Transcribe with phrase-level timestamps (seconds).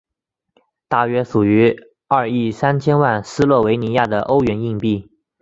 [0.87, 5.11] 大约属于二亿三千万斯洛维尼亚的欧元硬币。